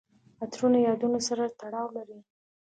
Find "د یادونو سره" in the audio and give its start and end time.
0.81-1.43